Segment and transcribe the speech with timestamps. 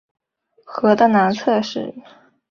[0.65, 1.93] 河的南侧是。